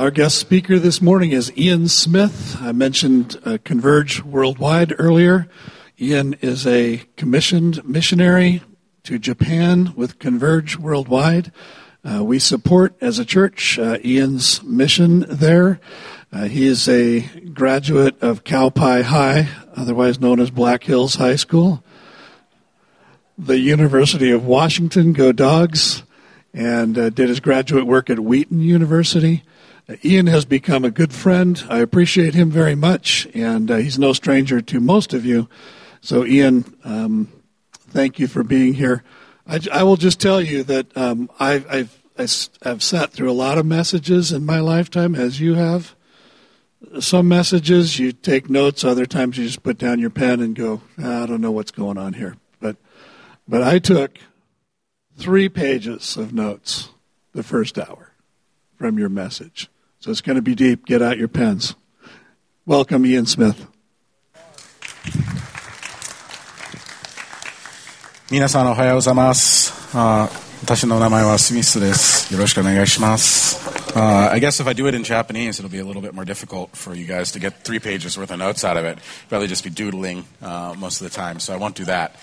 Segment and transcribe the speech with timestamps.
[0.00, 2.56] Our guest speaker this morning is Ian Smith.
[2.58, 5.46] I mentioned uh, Converge Worldwide earlier.
[6.00, 8.62] Ian is a commissioned missionary
[9.02, 11.52] to Japan with Converge Worldwide.
[12.02, 15.78] Uh, we support, as a church, uh, Ian's mission there.
[16.32, 17.20] Uh, he is a
[17.50, 21.84] graduate of Cowpie High, otherwise known as Black Hills High School,
[23.36, 26.04] the University of Washington, go dogs,
[26.54, 29.42] and uh, did his graduate work at Wheaton University.
[30.04, 31.62] Ian has become a good friend.
[31.68, 35.48] I appreciate him very much, and uh, he's no stranger to most of you.
[36.00, 37.28] So, Ian, um,
[37.72, 39.02] thank you for being here.
[39.46, 41.98] I, I will just tell you that um, I've, I've,
[42.62, 45.94] I've sat through a lot of messages in my lifetime, as you have.
[47.00, 50.80] Some messages you take notes, other times you just put down your pen and go,
[50.98, 52.36] I don't know what's going on here.
[52.60, 52.76] But,
[53.46, 54.18] but I took
[55.16, 56.90] three pages of notes
[57.32, 58.12] the first hour
[58.76, 59.68] from your message.
[59.99, 60.85] So it's going to be deep.
[60.85, 61.75] Get out your pens.
[62.65, 63.67] Welcome, Ian Smith.
[68.31, 70.27] 皆さんおはようございますあ
[70.63, 76.25] 私の名前はスミスですよろしくお願いします uh, I guess if I do it in Japanese, it'll be a little bit more
[76.25, 78.99] difficult for you guys to get three pages worth of notes out of it.
[79.29, 82.13] Probably just be doodling uh, most of the time, so I won't do that.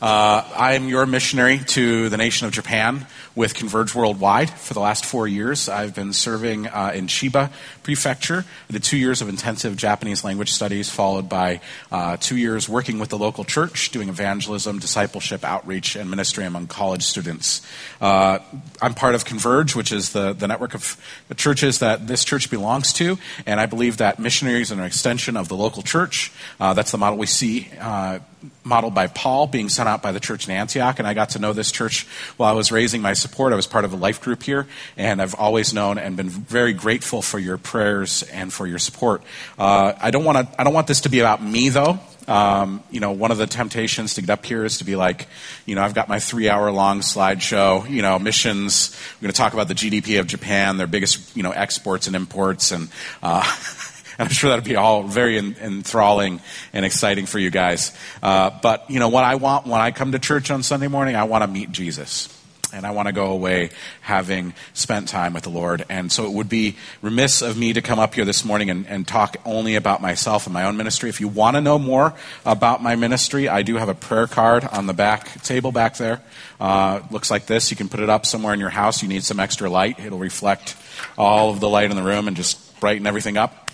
[0.00, 5.06] Uh, I'm your missionary to the nation of Japan with Converge Worldwide for the last
[5.06, 5.70] four years.
[5.70, 7.50] I've been serving uh, in Chiba
[7.82, 8.44] Prefecture.
[8.68, 13.08] the two years of intensive Japanese language studies, followed by uh, two years working with
[13.08, 17.66] the local church, doing evangelism, discipleship, outreach, and ministry among college students.
[17.98, 18.38] Uh,
[18.82, 22.50] I'm part of Converge, which is the, the network of the churches that this church
[22.50, 26.32] belongs to, and I believe that missionaries are an extension of the local church.
[26.60, 28.18] Uh, that's the model we see uh,
[28.64, 30.98] modeled by Paul, being sent out by the church in Antioch.
[30.98, 33.52] And I got to know this church while I was raising my support.
[33.52, 34.66] I was part of a life group here,
[34.96, 39.22] and I've always known and been very grateful for your prayers and for your support.
[39.58, 40.60] Uh, I don't want to.
[40.60, 41.98] I don't want this to be about me, though.
[42.28, 45.28] Um, you know, one of the temptations to get up here is to be like,
[45.64, 48.96] you know, I've got my three hour long slideshow, you know, missions.
[49.16, 52.16] We're going to talk about the GDP of Japan, their biggest, you know, exports and
[52.16, 52.88] imports, and
[53.22, 53.42] uh,
[54.18, 56.40] I'm sure that'd be all very enthralling
[56.72, 57.96] and exciting for you guys.
[58.22, 61.16] Uh, but, you know, what I want when I come to church on Sunday morning,
[61.16, 62.32] I want to meet Jesus.
[62.72, 65.84] And I want to go away having spent time with the Lord.
[65.88, 68.86] And so it would be remiss of me to come up here this morning and,
[68.88, 71.08] and talk only about myself and my own ministry.
[71.08, 72.12] If you want to know more
[72.44, 76.20] about my ministry, I do have a prayer card on the back table back there.
[76.58, 77.70] Uh, looks like this.
[77.70, 79.00] You can put it up somewhere in your house.
[79.00, 80.00] You need some extra light.
[80.00, 80.76] It'll reflect
[81.16, 83.65] all of the light in the room and just brighten everything up.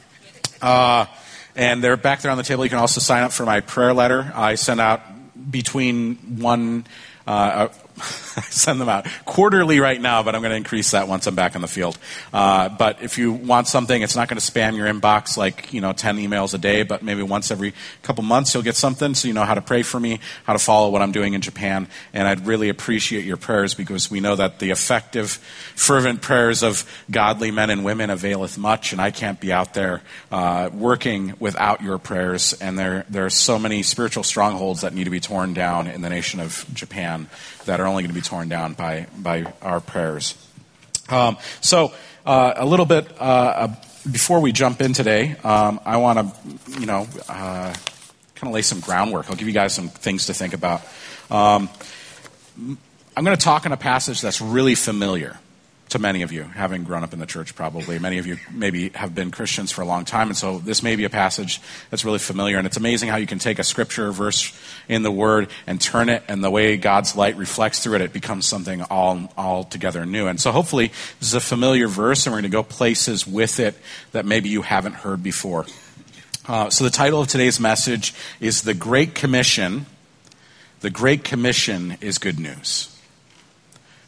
[0.63, 1.07] Uh,
[1.55, 2.65] and they're back there on the table.
[2.65, 4.33] You can also sign up for my prayer letter.
[4.35, 5.03] I send out
[5.51, 6.87] between one
[7.27, 7.69] uh,
[8.51, 11.55] send them out quarterly right now, but I'm going to increase that once I'm back
[11.55, 11.99] on the field.
[12.33, 15.81] Uh, but if you want something, it's not going to spam your inbox like you
[15.81, 19.29] know 10 emails a day, but maybe once every couple months you'll get something, so
[19.29, 21.89] you know how to pray for me, how to follow what I'm doing in Japan,
[22.13, 25.31] and I'd really appreciate your prayers because we know that the effective,
[25.75, 30.03] fervent prayers of godly men and women availeth much, and I can't be out there
[30.31, 32.53] uh, working without your prayers.
[32.55, 36.01] And there there are so many spiritual strongholds that need to be torn down in
[36.03, 37.29] the nation of Japan
[37.65, 40.35] that are only going to be torn down by, by our prayers.
[41.09, 41.93] Um, so,
[42.25, 43.69] uh, a little bit uh,
[44.11, 47.73] before we jump in today, um, I want to, you know, uh,
[48.35, 49.31] kind of lay some groundwork.
[49.31, 50.83] I'll give you guys some things to think about.
[51.31, 51.69] Um,
[53.17, 55.39] I'm going to talk in a passage that's really familiar
[55.93, 57.99] to many of you, having grown up in the church probably.
[57.99, 60.97] Many of you maybe have been Christians for a long time, and so this may
[60.97, 61.61] be a passage
[61.91, 62.59] that's really familiar.
[62.59, 64.59] And it's amazing how you can take a scripture verse
[64.89, 68.13] in the Word and turn it, and the way God's light reflects through it, it
[68.13, 70.27] becomes something all altogether new.
[70.27, 70.89] And so hopefully
[71.21, 73.75] this is a familiar verse, and we're going to go places with it
[74.13, 75.67] that maybe you haven't heard before.
[76.47, 79.87] Uh, so the title of today's message is The Great Commission.
[80.81, 82.92] The Great Commission is good news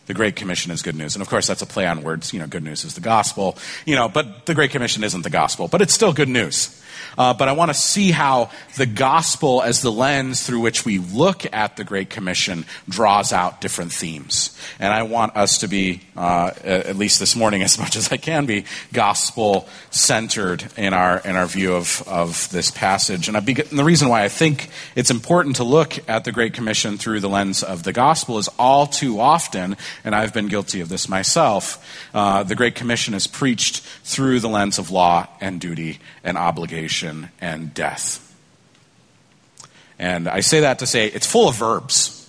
[0.06, 1.14] the Great Commission is good news.
[1.14, 2.32] And of course, that's a play on words.
[2.32, 3.56] You know, good news is the gospel.
[3.86, 6.80] You know, but the Great Commission isn't the gospel, but it's still good news.
[7.16, 10.98] Uh, but I want to see how the gospel, as the lens through which we
[10.98, 14.58] look at the Great Commission, draws out different themes.
[14.78, 18.16] And I want us to be, uh, at least this morning, as much as I
[18.16, 23.28] can be, gospel centered in our in our view of of this passage.
[23.28, 26.98] And, and the reason why I think it's important to look at the Great Commission
[26.98, 30.88] through the lens of the gospel is all too often, and I've been guilty of
[30.88, 31.84] this myself.
[32.14, 36.93] Uh, the Great Commission is preached through the lens of law and duty and obligation
[37.02, 38.20] and death.
[39.98, 42.20] And I say that to say it's full of verbs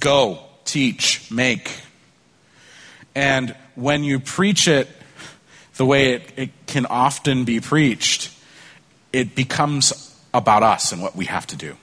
[0.00, 1.70] go, teach, make.
[3.14, 4.88] And when you preach it
[5.76, 8.32] the way it, it can often be preached,
[9.12, 11.76] it becomes about us and what we have to do.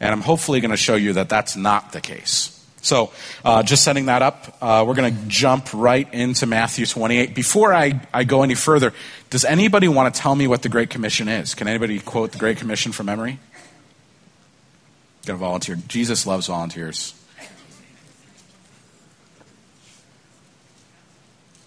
[0.00, 2.52] And I'm hopefully going to show you that that's not the case.
[2.86, 3.10] So,
[3.44, 7.34] uh, just setting that up, uh, we're going to jump right into Matthew 28.
[7.34, 8.92] Before I, I go any further,
[9.28, 11.56] does anybody want to tell me what the Great Commission is?
[11.56, 13.40] Can anybody quote the Great Commission from memory?
[15.26, 15.74] Got to volunteer.
[15.88, 17.12] Jesus loves volunteers.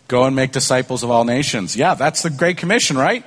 [0.08, 1.76] Go and make disciples of all nations.
[1.76, 3.26] Yeah, that's the Great Commission, right?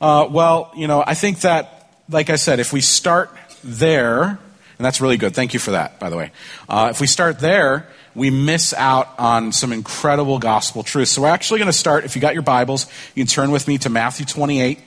[0.00, 4.38] Uh, well, you know, I think that, like I said, if we start there,
[4.82, 5.32] and that's really good.
[5.32, 6.32] Thank you for that, by the way.
[6.68, 7.86] Uh, if we start there,
[8.16, 11.12] we miss out on some incredible gospel truths.
[11.12, 13.68] So we're actually going to start, if you got your Bibles, you can turn with
[13.68, 14.80] me to Matthew 28,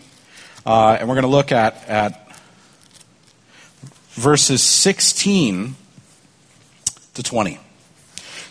[0.66, 2.30] uh, and we're going to look at, at
[4.10, 5.78] verses 16
[7.14, 7.58] to 20.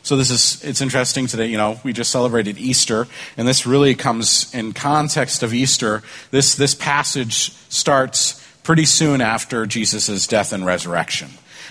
[0.03, 3.07] So this is it's interesting today, you know, we just celebrated Easter
[3.37, 6.03] and this really comes in context of Easter.
[6.31, 11.29] This this passage starts pretty soon after Jesus' death and resurrection.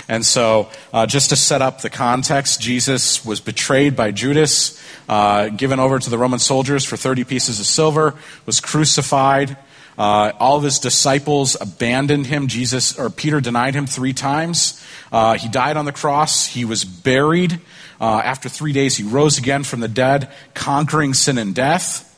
[0.07, 5.49] And so, uh, just to set up the context, Jesus was betrayed by Judas, uh,
[5.49, 8.13] given over to the Roman soldiers for 30 pieces of silver,
[8.45, 9.57] was crucified.
[9.97, 12.47] Uh, all of his disciples abandoned him.
[12.47, 14.83] Jesus or Peter denied him three times.
[15.11, 16.45] Uh, he died on the cross.
[16.45, 17.59] He was buried.
[18.01, 22.09] Uh, after three days, he rose again from the dead, conquering sin and death.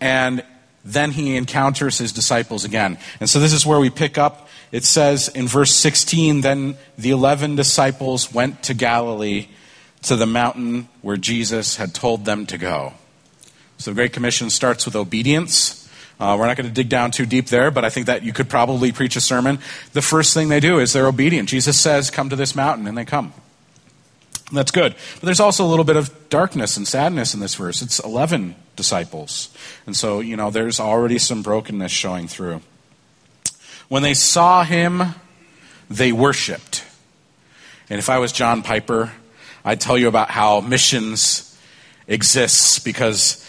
[0.00, 0.44] And
[0.92, 2.98] then he encounters his disciples again.
[3.20, 4.48] And so this is where we pick up.
[4.72, 9.48] It says in verse 16 Then the eleven disciples went to Galilee,
[10.02, 12.94] to the mountain where Jesus had told them to go.
[13.78, 15.88] So the Great Commission starts with obedience.
[16.20, 18.32] Uh, we're not going to dig down too deep there, but I think that you
[18.32, 19.60] could probably preach a sermon.
[19.92, 21.48] The first thing they do is they're obedient.
[21.48, 23.32] Jesus says, Come to this mountain, and they come.
[24.52, 24.94] That's good.
[25.14, 27.82] But there's also a little bit of darkness and sadness in this verse.
[27.82, 29.50] It's 11 disciples.
[29.86, 32.62] And so, you know, there's already some brokenness showing through.
[33.88, 35.14] When they saw him,
[35.90, 36.84] they worshiped.
[37.90, 39.12] And if I was John Piper,
[39.64, 41.58] I'd tell you about how missions
[42.06, 43.44] exists because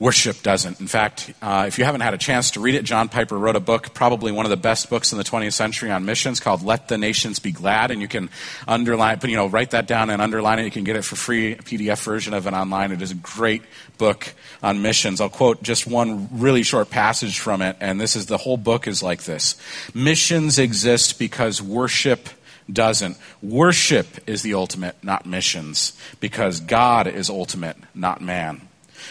[0.00, 0.78] Worship doesn't.
[0.78, 3.56] In fact, uh, if you haven't had a chance to read it, John Piper wrote
[3.56, 6.62] a book, probably one of the best books in the 20th century on missions, called
[6.62, 8.30] "Let the Nations Be Glad," and you can
[8.68, 10.66] underline, but you know, write that down and underline it.
[10.66, 12.92] You can get it for free, PDF version of it online.
[12.92, 13.62] It is a great
[13.98, 15.20] book on missions.
[15.20, 18.86] I'll quote just one really short passage from it, and this is the whole book
[18.86, 19.56] is like this:
[19.94, 22.28] Missions exist because worship
[22.72, 23.16] doesn't.
[23.42, 28.67] Worship is the ultimate, not missions, because God is ultimate, not man.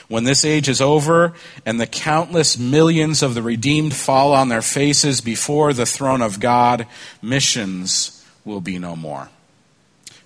[0.07, 1.33] When this age is over
[1.65, 6.39] and the countless millions of the redeemed fall on their faces before the throne of
[6.39, 6.87] God,
[7.21, 9.29] missions will be no more.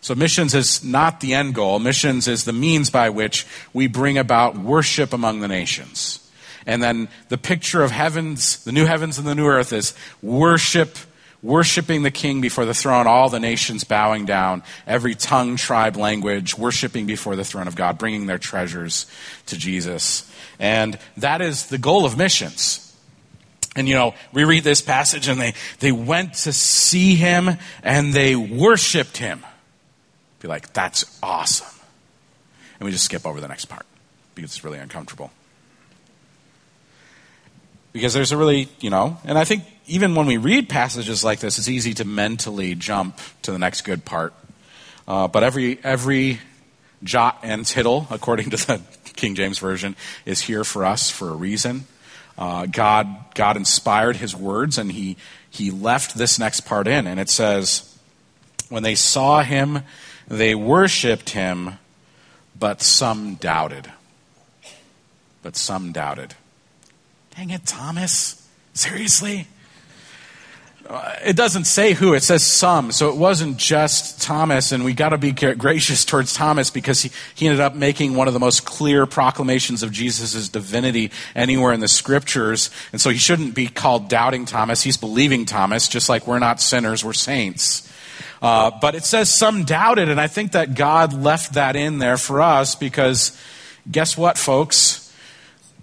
[0.02, 1.80] So, missions is not the end goal.
[1.80, 6.18] Missions is the means by which we bring about worship among the nations.
[6.66, 10.98] And then the picture of heavens, the new heavens and the new earth, is worship
[11.42, 16.58] worshiping the king before the throne, all the nations bowing down, every tongue, tribe, language,
[16.58, 19.06] worshiping before the throne of God, bringing their treasures
[19.48, 20.32] to Jesus.
[20.60, 22.88] And that is the goal of missions.
[23.76, 27.50] And you know, we read this passage and they, they went to see him
[27.84, 29.44] and they worshiped him.
[30.40, 31.68] Be like, that's awesome.
[32.80, 33.86] And we just skip over the next part
[34.36, 35.32] because it's really uncomfortable.
[37.94, 41.40] Because there's a really, you know, and I think even when we read passages like
[41.40, 44.34] this, it's easy to mentally jump to the next good part.
[45.06, 46.40] Uh, but every, every
[47.04, 48.82] jot and tittle, according to the
[49.16, 51.84] King James Version, is here for us for a reason.
[52.38, 53.06] Uh, God,
[53.36, 55.18] God inspired his words, and he,
[55.50, 57.06] he left this next part in.
[57.06, 57.94] And it says,
[58.70, 59.84] When they saw him,
[60.26, 61.80] they worshiped him,
[62.58, 63.92] but some doubted.
[65.44, 66.34] But some doubted.
[67.36, 68.48] Dang it, Thomas.
[68.74, 69.48] Seriously?
[70.88, 72.92] Uh, it doesn't say who, it says some.
[72.92, 77.12] So it wasn't just Thomas, and we got to be gracious towards Thomas because he,
[77.34, 81.80] he ended up making one of the most clear proclamations of Jesus' divinity anywhere in
[81.80, 82.70] the scriptures.
[82.92, 84.82] And so he shouldn't be called doubting Thomas.
[84.82, 87.88] He's believing Thomas, just like we're not sinners, we're saints.
[88.42, 92.18] Uh, but it says some doubted, and I think that God left that in there
[92.18, 93.40] for us because
[93.90, 95.01] guess what, folks?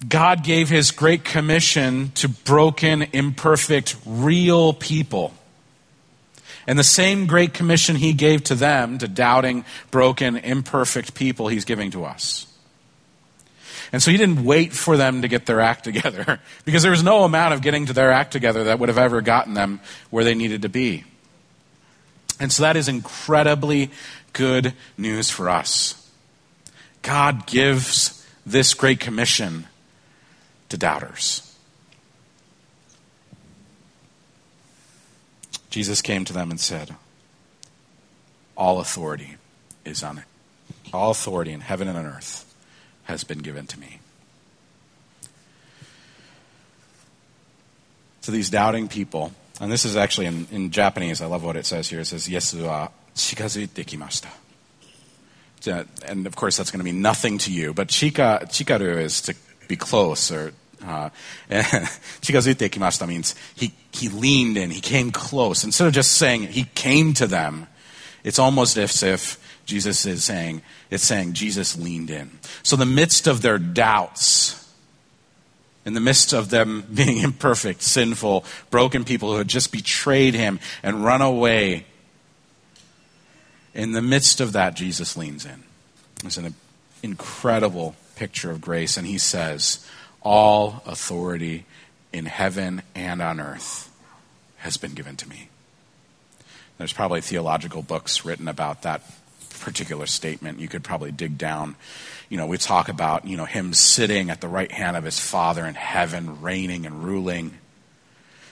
[0.07, 5.35] God gave his great commission to broken, imperfect, real people.
[6.67, 11.64] And the same great commission he gave to them, to doubting, broken, imperfect people, he's
[11.64, 12.47] giving to us.
[13.90, 17.02] And so he didn't wait for them to get their act together, because there was
[17.02, 20.25] no amount of getting to their act together that would have ever gotten them where
[20.25, 21.05] they needed to be.
[22.38, 23.90] And so that is incredibly
[24.33, 25.95] good news for us.
[27.02, 29.67] God gives this great commission
[30.69, 31.45] to doubters.
[35.71, 36.95] Jesus came to them and said,
[38.57, 39.37] All authority
[39.85, 40.25] is on it.
[40.93, 42.45] All authority in heaven and on earth
[43.05, 44.01] has been given to me.
[48.23, 51.67] To these doubting people, and this is actually in, in Japanese, I love what it
[51.67, 52.01] says here.
[52.01, 54.29] It says, Yesu wa chikazuite kimashita.
[56.07, 57.75] And of course, that's going to mean nothing to you.
[57.75, 59.35] But chika, chikaru is to
[59.69, 60.53] be close, or
[60.85, 61.11] uh,
[61.51, 65.65] kimashita means he, he leaned in, he came close.
[65.65, 67.67] Instead of just saying he came to them,
[68.25, 72.31] it's almost as if Jesus is saying, it's saying Jesus leaned in.
[72.63, 74.73] So, the midst of their doubts,
[75.85, 80.59] in the midst of them being imperfect, sinful, broken people who had just betrayed him
[80.83, 81.85] and run away,
[83.75, 85.63] in the midst of that, Jesus leans in.
[86.25, 86.55] It's an
[87.03, 89.87] incredible picture of grace, and he says,
[90.23, 91.65] All authority
[92.13, 93.91] in heaven and on earth
[94.59, 95.49] has been given to me.
[96.79, 99.03] There's probably theological books written about that
[99.61, 100.59] particular statement.
[100.59, 101.77] You could probably dig down.
[102.29, 105.19] You know, we talk about, you know, him sitting at the right hand of his
[105.19, 107.57] Father in heaven, reigning and ruling.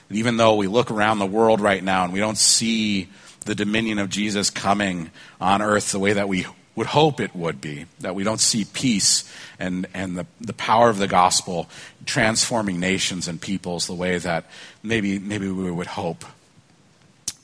[0.09, 3.09] Even though we look around the world right now and we don't see
[3.45, 6.45] the dominion of Jesus coming on earth the way that we
[6.77, 10.89] would hope it would be, that we don't see peace and, and the, the power
[10.89, 11.67] of the gospel
[12.05, 14.45] transforming nations and peoples the way that
[14.83, 16.23] maybe, maybe we would hope.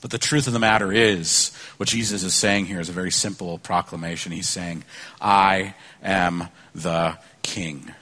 [0.00, 3.10] But the truth of the matter is, what Jesus is saying here is a very
[3.10, 4.30] simple proclamation.
[4.30, 4.84] He's saying,
[5.20, 7.92] I am the king.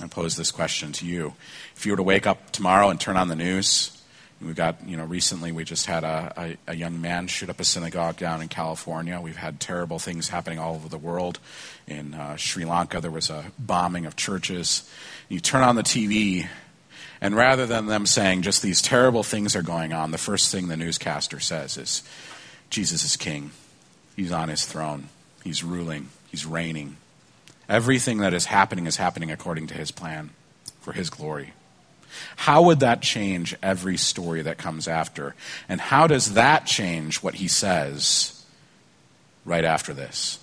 [0.00, 1.34] I pose this question to you.
[1.76, 4.02] If you were to wake up tomorrow and turn on the news,
[4.46, 7.60] we've got, you know, recently we just had a, a, a, young man shoot up
[7.60, 9.20] a synagogue down in California.
[9.20, 11.38] We've had terrible things happening all over the world.
[11.86, 14.88] In uh, Sri Lanka, there was a bombing of churches.
[15.28, 16.46] You turn on the TV,
[17.20, 20.68] and rather than them saying just these terrible things are going on, the first thing
[20.68, 22.02] the newscaster says is,
[22.70, 23.50] Jesus is king.
[24.16, 25.08] He's on his throne.
[25.42, 26.08] He's ruling.
[26.30, 26.96] He's reigning.
[27.68, 30.30] Everything that is happening is happening according to his plan
[30.80, 31.52] for his glory.
[32.36, 35.34] How would that change every story that comes after?
[35.68, 38.44] And how does that change what he says
[39.44, 40.38] right after this?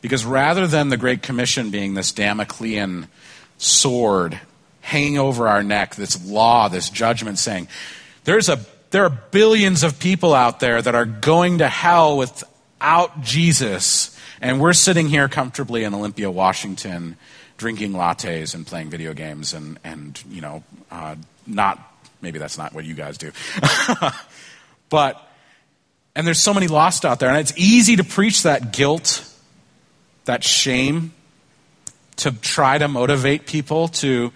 [0.00, 3.08] Because rather than the Great Commission being this Damoclean
[3.58, 4.40] sword
[4.80, 7.68] hanging over our neck, this law, this judgment saying,
[8.24, 13.22] there's a, there are billions of people out there that are going to hell without
[13.22, 14.18] Jesus.
[14.40, 17.16] And we're sitting here comfortably in Olympia, Washington,
[17.60, 21.14] drinking lattes and playing video games and, and you know, uh,
[21.46, 21.78] not,
[22.22, 23.30] maybe that's not what you guys do.
[24.88, 25.20] but,
[26.16, 27.28] and there's so many lost out there.
[27.28, 29.30] And it's easy to preach that guilt,
[30.24, 31.12] that shame,
[32.16, 34.32] to try to motivate people to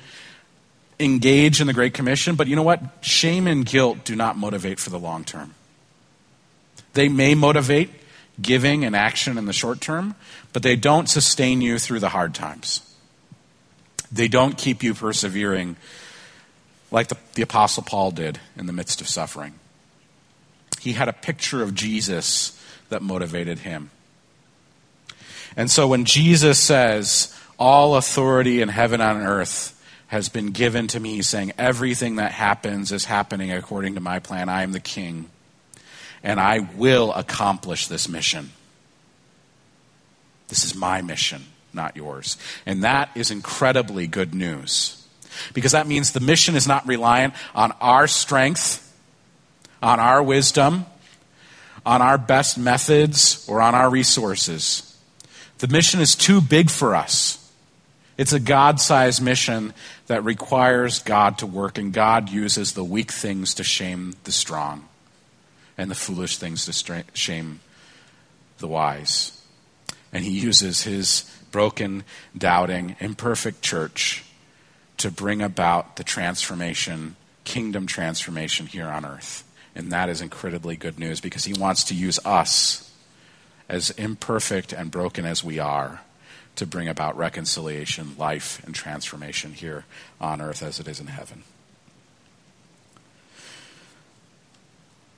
[1.00, 2.82] engage in the Great Commission, but you know what?
[3.00, 5.54] Shame and guilt do not motivate for the long term.
[6.92, 7.90] They may motivate
[8.40, 10.14] giving and action in the short term,
[10.52, 12.82] but they don't sustain you through the hard times.
[14.14, 15.75] They don't keep you persevering
[16.92, 19.54] like the, the Apostle Paul did in the midst of suffering.
[20.80, 23.90] He had a picture of Jesus that motivated him.
[25.56, 29.73] And so when Jesus says, All authority in heaven and earth
[30.06, 34.49] has been given to me, saying, Everything that happens is happening according to my plan.
[34.49, 35.28] I am the king,
[36.23, 38.52] and I will accomplish this mission.
[40.49, 42.36] This is my mission, not yours.
[42.66, 45.00] And that is incredibly good news.
[45.52, 48.80] Because that means the mission is not reliant on our strength,
[49.82, 50.86] on our wisdom,
[51.84, 54.96] on our best methods, or on our resources.
[55.58, 57.40] The mission is too big for us.
[58.16, 59.74] It's a God sized mission
[60.06, 64.88] that requires God to work, and God uses the weak things to shame the strong
[65.76, 67.60] and the foolish things to shame
[68.58, 69.40] the wise.
[70.12, 72.02] And He uses His broken,
[72.37, 74.25] doubting, imperfect church
[74.96, 79.44] to bring about the transformation, kingdom transformation here on earth.
[79.73, 82.92] And that is incredibly good news because He wants to use us,
[83.68, 86.00] as imperfect and broken as we are
[86.56, 89.84] to bring about reconciliation, life, and transformation here
[90.20, 91.44] on earth as it is in heaven.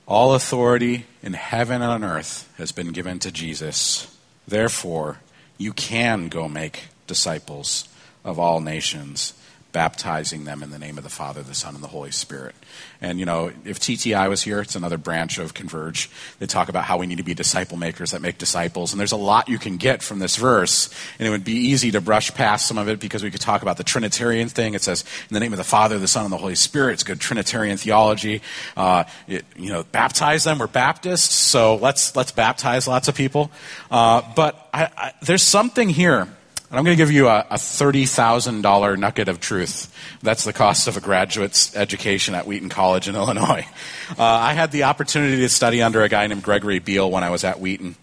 [0.07, 4.15] All authority in heaven and on earth has been given to Jesus.
[4.47, 5.17] Therefore,
[5.57, 7.87] you can go make disciples
[8.23, 9.33] of all nations,
[9.71, 12.55] baptizing them in the name of the Father, the Son, and the Holy Spirit.
[13.01, 16.09] And, you know, if TTI was here, it's another branch of Converge.
[16.39, 18.91] They talk about how we need to be disciple makers that make disciples.
[18.91, 20.89] And there's a lot you can get from this verse.
[21.19, 23.61] And it would be easy to brush past some of it because we could talk
[23.61, 24.73] about the Trinitarian thing.
[24.73, 26.93] It says, in the name of the Father, the Son, and the Holy Spirit.
[26.93, 28.41] It's good Trinitarian theology.
[28.75, 30.59] Uh, it, you know, baptize them.
[30.59, 33.51] We're Baptists, so let's, let's baptize lots of people.
[33.89, 36.27] Uh, but I, I, there's something here
[36.69, 39.93] and I'm going to give you a, a $30,000 nugget of truth.
[40.21, 43.65] That's the cost of a graduate's education at Wheaton College in Illinois.
[44.09, 47.29] Uh, I had the opportunity to study under a guy named Gregory Beale when I
[47.29, 47.97] was at Wheaton.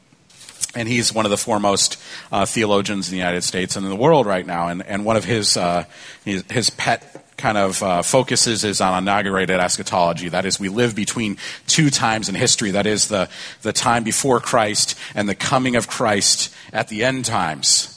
[0.74, 1.98] And he's one of the foremost
[2.30, 4.68] uh, theologians in the United States and in the world right now.
[4.68, 5.86] And, and one of his, uh,
[6.26, 10.28] his, his, pet kind of uh, focuses is on inaugurated eschatology.
[10.28, 12.72] That is, we live between two times in history.
[12.72, 13.30] That is, the,
[13.62, 17.93] the time before Christ and the coming of Christ at the end times.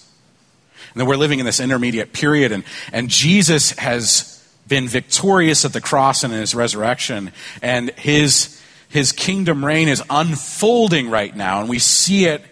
[1.00, 4.34] And we're living in this intermediate period, and, and Jesus has
[4.68, 10.04] been victorious at the cross and in his resurrection, and his, his kingdom reign is
[10.10, 12.44] unfolding right now, and we see it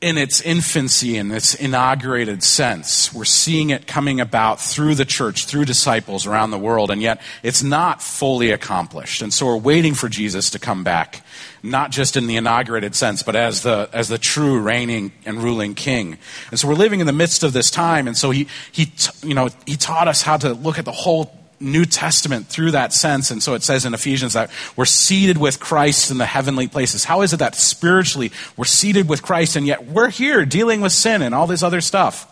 [0.00, 3.12] in its infancy, in its inaugurated sense.
[3.12, 7.20] We're seeing it coming about through the church, through disciples around the world, and yet
[7.42, 9.20] it's not fully accomplished.
[9.20, 11.22] And so we're waiting for Jesus to come back,
[11.62, 15.74] not just in the inaugurated sense, but as the, as the true reigning and ruling
[15.74, 16.16] king.
[16.50, 18.90] And so we're living in the midst of this time, and so he, he,
[19.22, 22.92] you know, he taught us how to look at the whole New Testament through that
[22.92, 23.30] sense.
[23.30, 27.04] And so it says in Ephesians that we're seated with Christ in the heavenly places.
[27.04, 30.92] How is it that spiritually we're seated with Christ and yet we're here dealing with
[30.92, 32.26] sin and all this other stuff?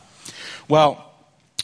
[0.66, 1.04] Well,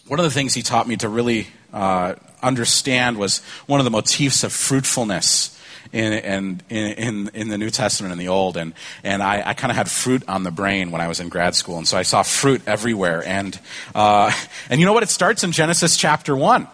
[0.06, 3.90] one of the things he taught me to really uh, understand was one of the
[3.90, 5.50] motifs of fruitfulness.
[5.92, 8.56] In, in, in, in the New Testament and the Old.
[8.56, 8.72] And,
[9.04, 11.54] and I, I kind of had fruit on the brain when I was in grad
[11.54, 11.78] school.
[11.78, 13.22] And so I saw fruit everywhere.
[13.24, 13.56] And,
[13.94, 14.32] uh,
[14.68, 15.04] and you know what?
[15.04, 16.66] It starts in Genesis chapter 1.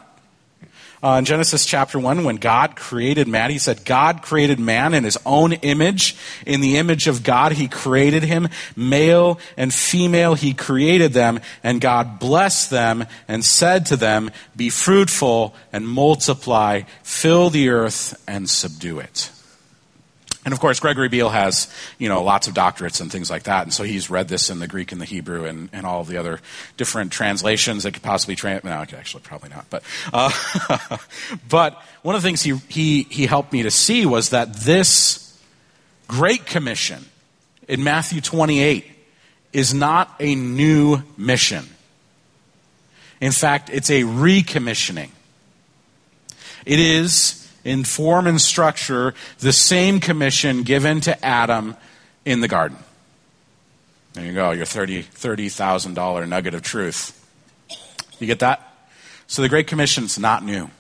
[1.03, 5.03] Uh, in Genesis chapter 1, when God created man, he said, God created man in
[5.03, 6.15] his own image.
[6.47, 8.49] In the image of God, he created him.
[8.77, 11.41] Male and female, he created them.
[11.63, 18.23] And God blessed them and said to them, Be fruitful and multiply, fill the earth
[18.29, 19.31] and subdue it.
[20.45, 23.65] And of course, Gregory Beale has, you know, lots of doctorates and things like that.
[23.65, 26.17] And so he's read this in the Greek and the Hebrew and, and all the
[26.17, 26.41] other
[26.79, 28.65] different translations that could possibly translate.
[28.65, 29.67] No, actually, probably not.
[29.69, 29.83] But,
[30.15, 30.31] uh,
[31.49, 35.39] but one of the things he, he, he helped me to see was that this
[36.09, 37.05] Great Commission
[37.69, 38.87] in Matthew 28
[39.53, 41.67] is not a new mission.
[43.21, 45.11] In fact, it's a recommissioning.
[46.65, 51.77] It is in form and structure the same commission given to Adam
[52.25, 52.79] in the garden.
[54.13, 57.17] There you go, your $30,000 $30, nugget of truth.
[58.19, 58.67] You get that?
[59.27, 60.71] So the Great Commission is not new.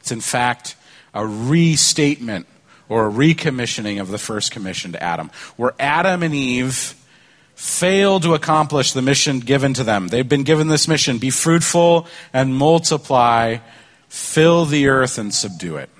[0.00, 0.76] It's in fact
[1.14, 2.46] a restatement
[2.88, 6.94] or a recommissioning of the first commission to Adam, where Adam and Eve
[7.54, 10.08] failed to accomplish the mission given to them.
[10.08, 13.56] They've been given this mission be fruitful and multiply
[14.08, 15.90] fill the earth and subdue it.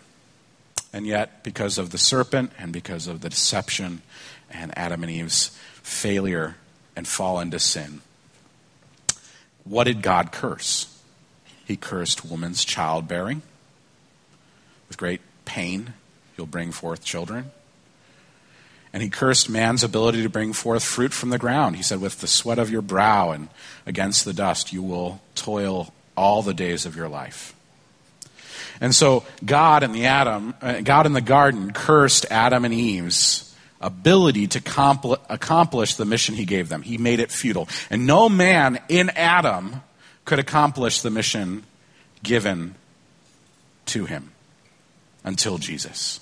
[0.92, 4.02] And yet, because of the serpent and because of the deception
[4.50, 5.48] and Adam and Eve's
[5.82, 6.56] failure
[6.94, 8.00] and fall into sin,
[9.64, 10.96] what did God curse?
[11.64, 13.42] He cursed woman's childbearing.
[14.88, 15.94] With great pain,
[16.36, 17.50] you'll bring forth children.
[18.92, 21.76] And he cursed man's ability to bring forth fruit from the ground.
[21.76, 23.48] He said, With the sweat of your brow and
[23.84, 27.54] against the dust, you will toil all the days of your life.
[28.80, 33.54] And so God in the Adam, uh, God in the garden cursed Adam and Eve's
[33.80, 36.82] ability to compl- accomplish the mission he gave them.
[36.82, 37.68] He made it futile.
[37.90, 39.82] And no man in Adam
[40.24, 41.64] could accomplish the mission
[42.22, 42.74] given
[43.86, 44.32] to him
[45.24, 46.20] until Jesus.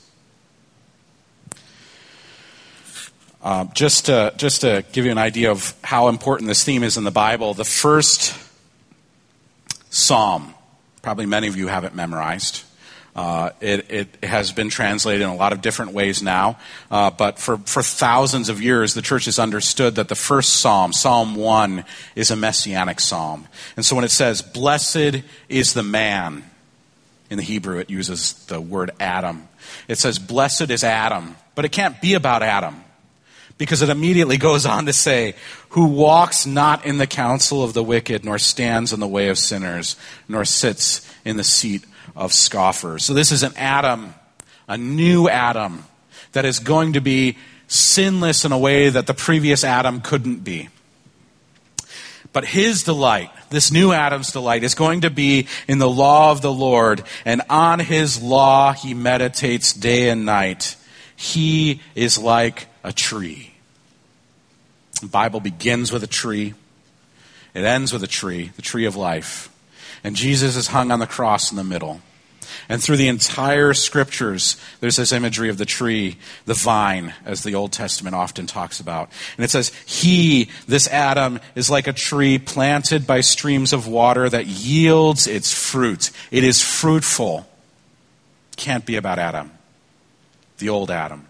[3.43, 6.97] Uh, just, to, just to give you an idea of how important this theme is
[6.97, 8.35] in the Bible, the first
[9.91, 10.55] psalm
[11.05, 12.63] Probably many of you have it memorized.
[13.15, 16.59] Uh, it, it, has been translated in a lot of different ways now,
[16.91, 20.95] uh, but for, for thousands of years, the church has understood that the first psalm,
[20.95, 21.85] Psalm 1,
[22.17, 23.47] is a messianic psalm.
[23.77, 26.43] And so when it says, Blessed is the man,
[27.29, 29.47] in the Hebrew it uses the word Adam.
[29.89, 32.83] It says, Blessed is Adam, but it can't be about Adam
[33.59, 35.35] because it immediately goes on to say,
[35.71, 39.39] Who walks not in the counsel of the wicked, nor stands in the way of
[39.39, 39.97] sinners,
[40.29, 41.85] nor sits in the seat
[42.17, 43.05] of scoffers.
[43.05, 44.15] So this is an Adam,
[44.69, 45.85] a new Adam,
[46.33, 47.39] that is going to be
[47.69, 50.69] sinless in a way that the previous Adam couldn't be.
[52.33, 56.43] But his delight, this new Adam's delight, is going to be in the law of
[56.43, 60.75] the Lord, and on his law he meditates day and night.
[61.17, 63.55] He is like a tree.
[65.01, 66.55] The Bible begins with a tree.
[67.55, 69.51] It ends with a tree, the tree of life.
[70.03, 72.01] And Jesus is hung on the cross in the middle.
[72.69, 77.55] And through the entire scriptures, there's this imagery of the tree, the vine, as the
[77.55, 79.11] Old Testament often talks about.
[79.37, 84.29] And it says, He, this Adam, is like a tree planted by streams of water
[84.29, 86.11] that yields its fruit.
[86.31, 87.47] It is fruitful.
[88.57, 89.51] Can't be about Adam,
[90.59, 91.29] the old Adam.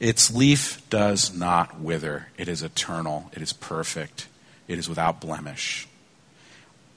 [0.00, 2.26] Its leaf does not wither.
[2.36, 3.30] It is eternal.
[3.32, 4.26] It is perfect.
[4.66, 5.86] It is without blemish.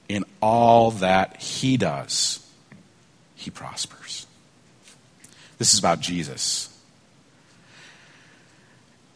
[0.08, 2.44] In all that he does,
[3.34, 4.26] he prospers.
[5.58, 6.72] This is about Jesus.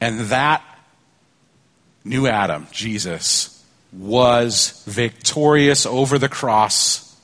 [0.01, 0.63] And that
[2.05, 7.17] new Adam, Jesus, was victorious over the cross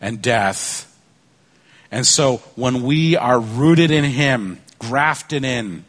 [0.00, 0.88] and death.
[1.92, 5.84] And so when we are rooted in him, grafted in,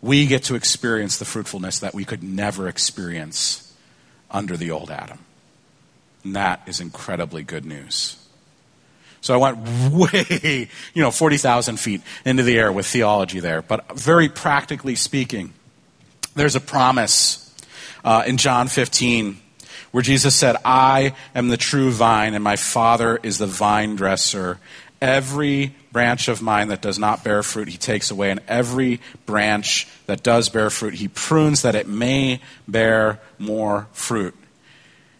[0.00, 3.74] we get to experience the fruitfulness that we could never experience
[4.30, 5.18] under the old Adam.
[6.22, 8.16] And that is incredibly good news.
[9.20, 9.58] So I went
[9.92, 13.62] way, you know, 40,000 feet into the air with theology there.
[13.62, 15.52] But very practically speaking,
[16.36, 17.52] there's a promise
[18.04, 19.40] uh, in John 15
[19.94, 24.58] where Jesus said, I am the true vine, and my Father is the vine dresser.
[25.00, 29.86] Every branch of mine that does not bear fruit, he takes away, and every branch
[30.06, 34.34] that does bear fruit, he prunes that it may bear more fruit.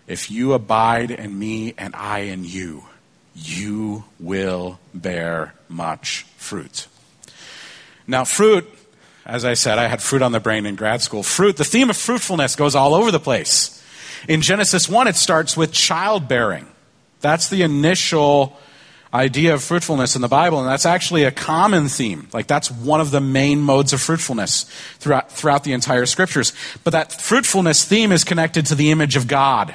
[0.08, 2.82] If you abide in me and I in you,
[3.32, 6.88] you will bear much fruit.
[8.08, 8.68] Now, fruit,
[9.24, 11.22] as I said, I had fruit on the brain in grad school.
[11.22, 13.80] Fruit, the theme of fruitfulness goes all over the place.
[14.28, 16.66] In Genesis 1, it starts with childbearing.
[17.20, 18.56] That's the initial
[19.12, 22.28] idea of fruitfulness in the Bible, and that's actually a common theme.
[22.32, 24.64] Like, that's one of the main modes of fruitfulness
[24.98, 26.52] throughout, throughout the entire scriptures.
[26.82, 29.74] But that fruitfulness theme is connected to the image of God.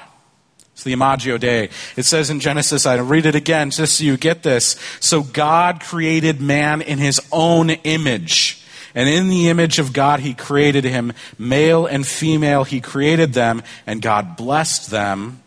[0.74, 1.70] It's the Imago Dei.
[1.96, 4.78] It says in Genesis, I read it again just so you get this.
[5.00, 8.64] So God created man in his own image.
[8.96, 11.14] And in the image of God, he created him.
[11.38, 13.62] Male and female, he created them.
[13.86, 15.42] And God blessed them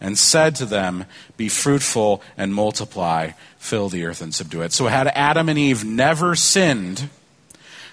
[0.00, 1.04] and said to them,
[1.36, 4.72] Be fruitful and multiply, fill the earth and subdue it.
[4.72, 7.08] So, had Adam and Eve never sinned,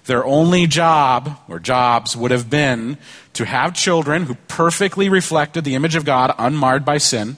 [0.05, 2.97] their only job or jobs would have been
[3.33, 7.37] to have children who perfectly reflected the image of God, unmarred by sin.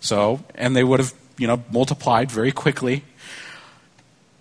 [0.00, 3.04] So, and they would have, you know, multiplied very quickly.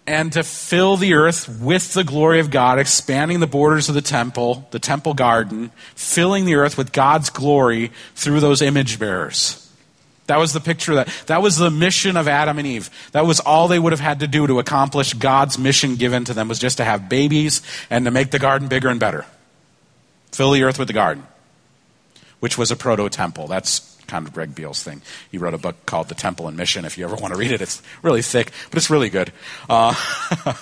[0.06, 4.02] And to fill the earth with the glory of God, expanding the borders of the
[4.02, 9.60] temple, the temple garden, filling the earth with God's glory through those image bearers.
[10.28, 12.89] That was the picture that that was the mission of Adam and Eve.
[13.12, 16.34] That was all they would have had to do to accomplish God's mission given to
[16.34, 19.26] them was just to have babies and to make the garden bigger and better.
[20.32, 21.28] Fill the earth with the garden,
[22.39, 23.48] which was a proto temple.
[23.48, 25.02] That's kind of Greg Beale's thing.
[25.32, 26.86] He wrote a book called The Temple and Mission.
[26.86, 29.32] If you ever want to read it, it's really thick, but it's really good.
[29.70, 29.94] Uh,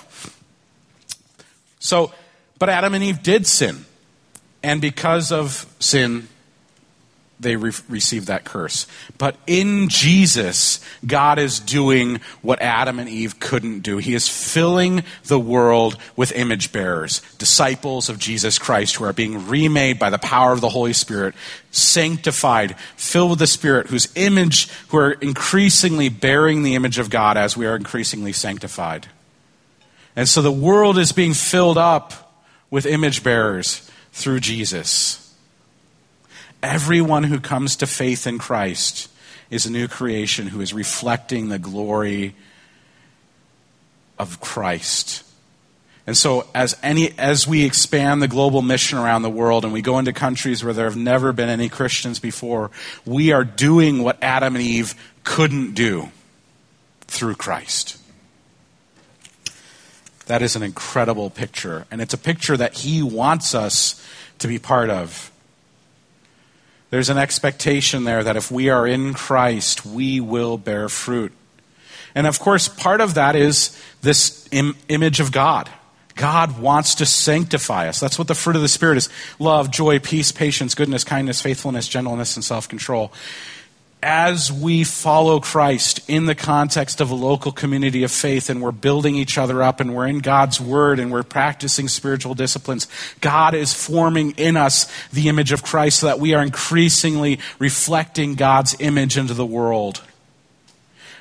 [1.80, 2.14] so,
[2.60, 3.86] but Adam and Eve did sin.
[4.64, 6.28] And because of sin,
[7.42, 8.88] they re- receive that curse.
[9.18, 13.98] But in Jesus, God is doing what Adam and Eve couldn't do.
[13.98, 19.48] He is filling the world with image bearers, disciples of Jesus Christ who are being
[19.48, 21.34] remade by the power of the Holy Spirit,
[21.72, 27.38] sanctified, filled with the Spirit, whose image, who are increasingly bearing the image of God
[27.38, 29.08] as we are increasingly sanctified.
[30.16, 35.31] And so the world is being filled up with image bearers through Jesus.
[36.64, 39.10] Everyone who comes to faith in Christ
[39.50, 42.36] is a new creation who is reflecting the glory
[44.20, 45.24] of Christ.
[46.08, 49.82] And so as any as we expand the global mission around the world and we
[49.82, 52.72] go into countries where there have never been any Christians before,
[53.06, 56.10] we are doing what Adam and Eve couldn't do
[57.02, 57.98] through Christ.
[60.26, 64.04] That is an incredible picture, and it's a picture that he wants us
[64.40, 65.31] to be part of.
[66.92, 71.32] There's an expectation there that if we are in Christ, we will bear fruit.
[72.14, 75.70] And of course, part of that is this Im- image of God.
[76.16, 78.02] God wants to sanctify us.
[78.02, 81.88] That's what the fruit of the Spirit is love, joy, peace, patience, goodness, kindness, faithfulness,
[81.88, 83.14] gentleness, and self control.
[84.04, 88.72] As we follow Christ in the context of a local community of faith and we're
[88.72, 92.88] building each other up and we're in God's Word and we're practicing spiritual disciplines,
[93.22, 98.34] God is forming in us the image of Christ so that we are increasingly reflecting
[98.34, 100.02] God's image into the world.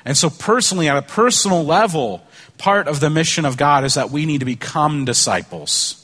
[0.03, 2.23] And so, personally, at a personal level,
[2.57, 6.00] part of the mission of God is that we need to become disciples.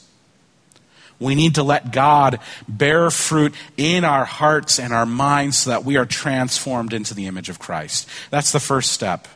[1.20, 5.84] We need to let God bear fruit in our hearts and our minds so that
[5.84, 8.08] we are transformed into the image of Christ.
[8.30, 9.26] That's the first step.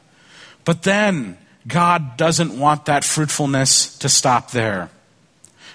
[0.65, 4.91] But then, God doesn't want that fruitfulness to stop there.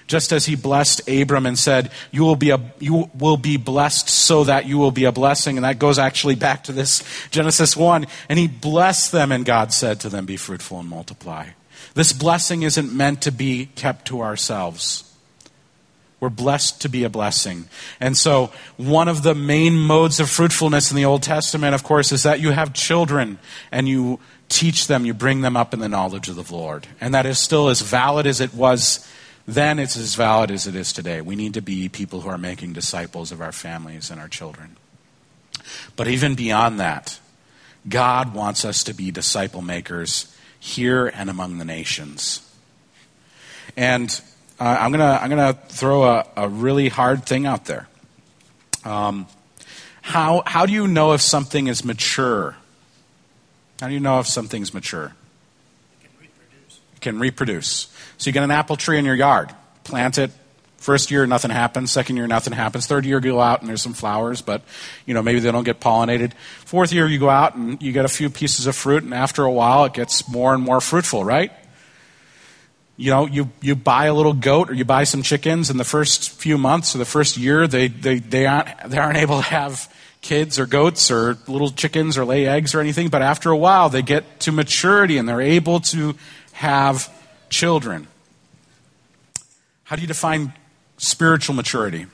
[0.06, 4.08] Just as he blessed Abram and said, you will, be a, you will be blessed
[4.08, 5.58] so that you will be a blessing.
[5.58, 8.06] And that goes actually back to this Genesis 1.
[8.30, 11.48] And he blessed them, and God said to them, Be fruitful and multiply.
[11.92, 15.07] This blessing isn't meant to be kept to ourselves.
[16.20, 17.68] We're blessed to be a blessing.
[18.00, 22.10] And so, one of the main modes of fruitfulness in the Old Testament, of course,
[22.10, 23.38] is that you have children
[23.70, 26.86] and you teach them, you bring them up in the knowledge of the Lord.
[27.00, 29.06] And that is still as valid as it was
[29.48, 31.22] then, it's as valid as it is today.
[31.22, 34.76] We need to be people who are making disciples of our families and our children.
[35.96, 37.18] But even beyond that,
[37.88, 42.46] God wants us to be disciple makers here and among the nations.
[43.74, 44.20] And
[44.60, 47.86] uh, I'm to I'm gonna throw a, a, really hard thing out there.
[48.84, 49.26] Um,
[50.08, 52.56] how, how do you know if something is mature?
[53.78, 55.14] How do you know if something's mature?
[56.02, 56.80] It can reproduce.
[56.94, 57.94] It can reproduce.
[58.16, 60.30] So you get an apple tree in your yard, plant it.
[60.78, 61.90] First year, nothing happens.
[61.90, 62.86] Second year, nothing happens.
[62.86, 64.62] Third year, you go out and there's some flowers, but
[65.04, 66.32] you know maybe they don't get pollinated.
[66.64, 69.44] Fourth year, you go out and you get a few pieces of fruit, and after
[69.44, 71.52] a while, it gets more and more fruitful, right?
[72.98, 75.84] You know, you, you buy a little goat or you buy some chickens, in the
[75.84, 79.44] first few months or the first year, they, they, they, aren't, they aren't able to
[79.44, 83.56] have kids or goats or little chickens or lay eggs or anything, but after a
[83.56, 86.16] while, they get to maturity and they're able to
[86.54, 87.08] have
[87.50, 88.08] children.
[89.84, 90.52] How do you define
[90.96, 92.06] spiritual maturity?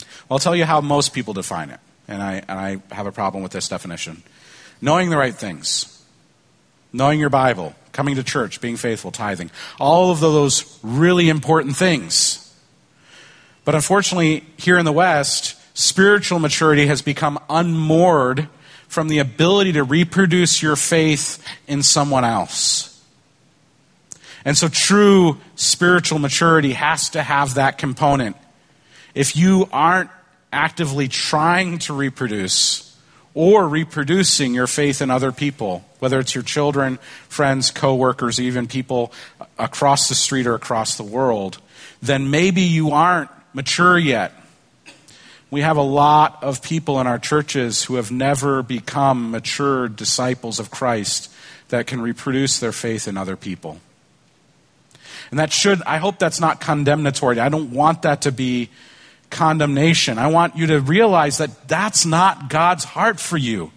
[0.00, 3.12] Well, I'll tell you how most people define it, and I, and I have a
[3.12, 4.22] problem with this definition.
[4.80, 5.93] Knowing the right things
[6.94, 12.40] knowing your Bible, coming to church, being faithful, tithing, all of those really important things.
[13.64, 18.48] But unfortunately, here in the West, spiritual maturity has become unmoored
[18.86, 22.90] from the ability to reproduce your faith in someone else.
[24.44, 28.36] And so, true spiritual maturity has to have that component.
[29.14, 30.10] If you aren't
[30.52, 32.83] actively trying to reproduce,
[33.34, 39.12] or reproducing your faith in other people, whether it's your children, friends, coworkers, even people
[39.58, 41.58] across the street or across the world,
[42.00, 44.32] then maybe you aren't mature yet.
[45.50, 50.58] We have a lot of people in our churches who have never become mature disciples
[50.58, 51.30] of Christ
[51.68, 53.80] that can reproduce their faith in other people.
[55.30, 57.40] And that should, I hope that's not condemnatory.
[57.40, 58.70] I don't want that to be
[59.34, 60.16] condemnation.
[60.16, 63.72] I want you to realize that that's not God's heart for you.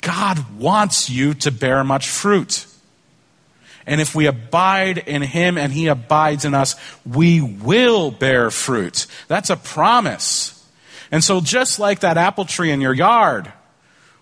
[0.00, 2.66] God wants you to bear much fruit.
[3.86, 9.06] And if we abide in Him and He abides in us, we will bear fruit.
[9.28, 10.58] That's a promise.
[11.10, 13.52] And so, just like that apple tree in your yard,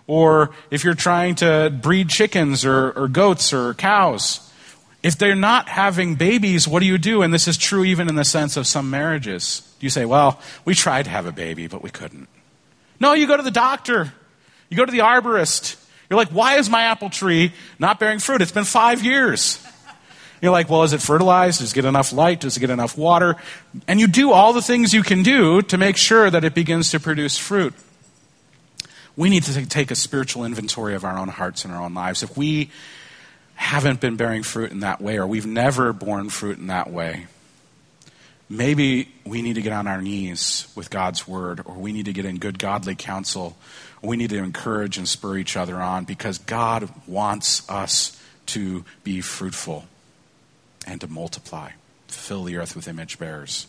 [0.07, 4.50] or if you're trying to breed chickens or, or goats or cows,
[5.03, 7.23] if they're not having babies, what do you do?
[7.23, 9.63] And this is true even in the sense of some marriages.
[9.81, 12.29] You say, well, we tried to have a baby, but we couldn't.
[13.01, 14.13] No, you go to the doctor.
[14.69, 15.77] You go to the arborist.
[16.11, 18.43] You're like, why is my apple tree not bearing fruit?
[18.43, 19.65] It's been five years.
[20.43, 21.61] You're like, well, is it fertilized?
[21.61, 22.41] Does it get enough light?
[22.41, 23.37] Does it get enough water?
[23.87, 26.91] And you do all the things you can do to make sure that it begins
[26.91, 27.75] to produce fruit.
[29.17, 32.23] We need to take a spiritual inventory of our own hearts and our own lives.
[32.23, 32.71] If we
[33.61, 37.27] haven't been bearing fruit in that way, or we've never borne fruit in that way,
[38.49, 42.13] maybe we need to get on our knees with God's word, or we need to
[42.15, 43.59] get in good godly counsel,
[44.01, 48.83] or we need to encourage and spur each other on because God wants us to
[49.05, 49.85] be fruitful
[50.87, 51.73] and to multiply,
[52.09, 53.67] fill the earth with image bearers.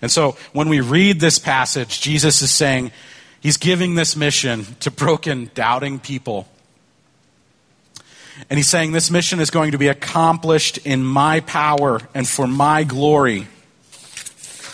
[0.00, 2.92] And so when we read this passage, Jesus is saying,
[3.40, 6.46] He's giving this mission to broken, doubting people
[8.48, 12.46] and he's saying this mission is going to be accomplished in my power and for
[12.46, 13.46] my glory,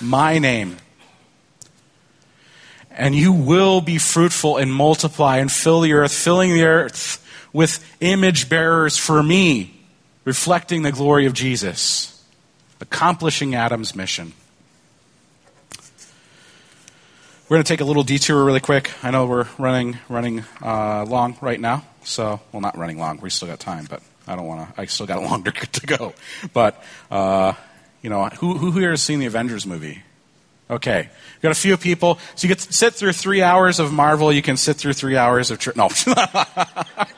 [0.01, 0.77] my name.
[2.91, 7.85] And you will be fruitful and multiply and fill the earth, filling the earth with
[8.01, 9.75] image bearers for me,
[10.25, 12.25] reflecting the glory of Jesus,
[12.81, 14.33] accomplishing Adam's mission.
[17.49, 18.93] We're going to take a little detour really quick.
[19.03, 23.21] I know we're running running uh, long right now, so well, not running long.
[23.21, 24.81] We still got time, but I don't want to.
[24.81, 26.15] I still got longer to go.
[26.53, 27.55] But uh,
[28.03, 30.03] you know, who who here has seen the Avengers movie?
[30.71, 32.19] Okay, We've got a few people.
[32.35, 34.33] So you to sit through three hours of Marvel.
[34.33, 35.89] You can sit through three hours of no.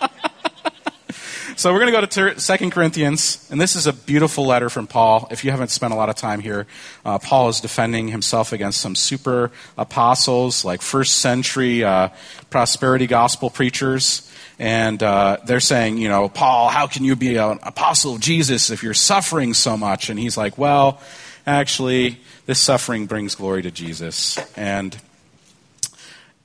[1.61, 4.87] So we're going to go to Second Corinthians, and this is a beautiful letter from
[4.87, 5.29] Paul.
[5.31, 6.67] If you haven't spent a lot of time here,
[7.05, 12.09] uh, Paul is defending himself against some super apostles, like first century uh,
[12.49, 14.33] prosperity gospel preachers.
[14.59, 18.71] And uh, they're saying, you know, Paul, how can you be an apostle of Jesus
[18.71, 20.09] if you're suffering so much?
[20.09, 20.99] And he's like, well,
[21.47, 24.39] actually, this suffering brings glory to Jesus.
[24.57, 24.97] And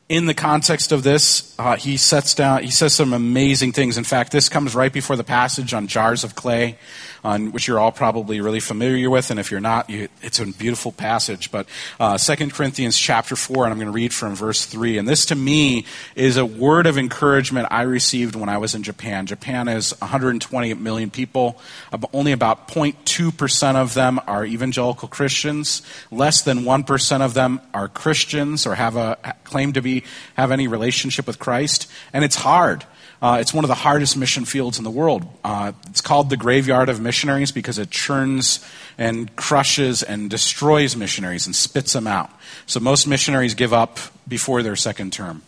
[0.07, 3.97] in the context of this, uh, he sets down, he says some amazing things.
[3.97, 6.77] In fact, this comes right before the passage on jars of clay
[7.25, 10.45] on which you're all probably really familiar with, and if you're not, you, it's a
[10.45, 11.51] beautiful passage.
[11.51, 11.67] But
[11.99, 14.99] uh, 2 Corinthians chapter 4, and I'm going to read from verse 3.
[14.99, 15.85] And this to me
[16.15, 19.25] is a word of encouragement I received when I was in Japan.
[19.25, 21.59] Japan is 120 million people.
[21.89, 25.81] but Only about 0.2% of them are evangelical Christians.
[26.11, 30.03] Less than 1% of them are Christians or have a claim to be
[30.35, 31.89] have any relationship with Christ.
[32.13, 32.85] And it's hard.
[33.21, 35.25] Uh, it's one of the hardest mission fields in the world.
[35.43, 38.63] Uh, it's called the graveyard of missionaries because it churns
[38.97, 42.29] and crushes and destroys missionaries and spits them out.
[42.65, 45.41] So most missionaries give up before their second term.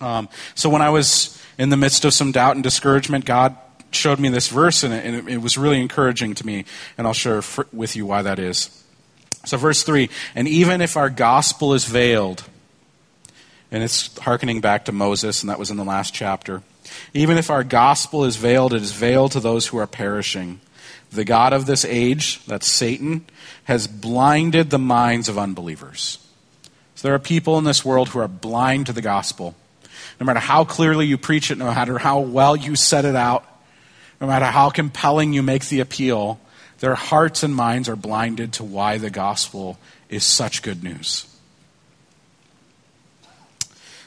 [0.00, 3.56] Um, so when I was in the midst of some doubt and discouragement, God
[3.92, 6.64] showed me this verse, and it, and it was really encouraging to me,
[6.98, 8.82] and I'll share with you why that is.
[9.44, 12.44] So, verse 3 And even if our gospel is veiled,
[13.74, 16.62] and it's hearkening back to Moses, and that was in the last chapter.
[17.12, 20.60] Even if our gospel is veiled, it is veiled to those who are perishing.
[21.10, 23.24] The God of this age, that's Satan,
[23.64, 26.24] has blinded the minds of unbelievers.
[26.94, 29.56] So there are people in this world who are blind to the gospel.
[30.20, 33.44] No matter how clearly you preach it, no matter how well you set it out,
[34.20, 36.38] no matter how compelling you make the appeal,
[36.78, 41.33] their hearts and minds are blinded to why the gospel is such good news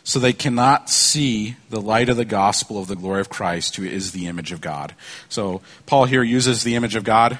[0.07, 3.83] so they cannot see the light of the gospel of the glory of Christ, who
[3.83, 4.95] is the image of God.
[5.27, 7.37] So Paul here uses the image of God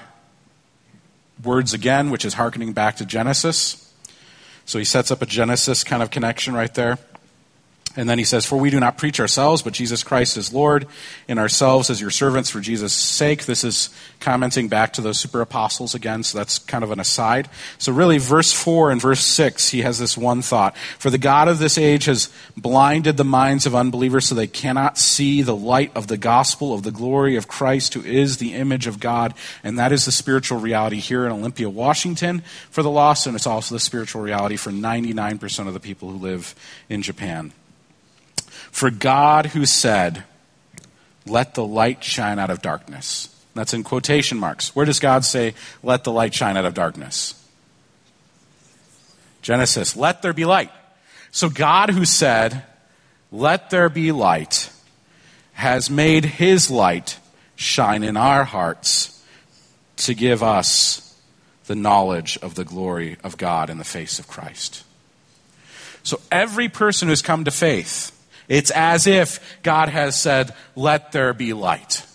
[1.42, 3.90] words again, which is hearkening back to Genesis.
[4.66, 7.00] So he sets up a Genesis kind of connection right there.
[7.98, 10.88] And then he says, For we do not preach ourselves, but Jesus Christ is Lord,
[11.28, 13.46] and ourselves as your servants for Jesus' sake.
[13.46, 17.50] This is commenting back to those super apostles again, so that's kind of an aside.
[17.80, 20.78] So, really, verse 4 and verse 6, he has this one thought.
[21.00, 25.00] For the God of this age has blinded the minds of unbelievers so they cannot
[25.00, 28.86] see the light of the gospel of the glory of Christ, who is the image
[28.86, 29.34] of God.
[29.64, 33.48] And that is the spiritual reality here in Olympia, Washington for the lost, and it's
[33.48, 36.54] also the spiritual reality for 99% of the people who live
[36.90, 37.54] in Japan.
[38.72, 40.24] For God who said,
[41.26, 43.34] Let the light shine out of darkness.
[43.54, 44.76] That's in quotation marks.
[44.76, 47.34] Where does God say, Let the light shine out of darkness?
[49.42, 50.72] Genesis, let there be light.
[51.32, 52.64] So God who said,
[53.32, 54.70] Let there be light,
[55.54, 57.18] has made his light
[57.56, 59.24] shine in our hearts
[59.98, 61.16] to give us
[61.66, 64.84] the knowledge of the glory of God in the face of Christ.
[66.04, 68.17] So every person who's come to faith,
[68.48, 72.06] it's as if God has said, Let there be light.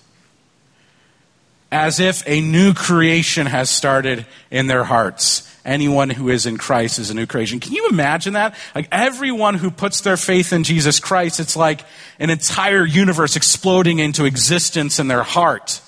[1.70, 5.48] As if a new creation has started in their hearts.
[5.64, 7.60] Anyone who is in Christ is a new creation.
[7.60, 8.56] Can you imagine that?
[8.74, 11.84] Like everyone who puts their faith in Jesus Christ, it's like
[12.18, 15.80] an entire universe exploding into existence in their heart.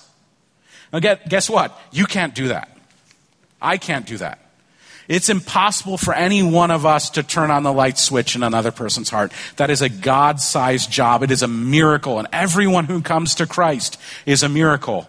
[0.93, 1.77] Now, guess what?
[1.91, 2.69] You can't do that.
[3.61, 4.39] I can't do that.
[5.07, 8.71] It's impossible for any one of us to turn on the light switch in another
[8.71, 9.31] person's heart.
[9.57, 11.21] That is a God sized job.
[11.21, 12.17] It is a miracle.
[12.17, 15.07] And everyone who comes to Christ is a miracle.